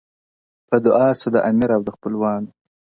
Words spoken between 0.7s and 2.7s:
دعا سو د امیر او د خپلوانو!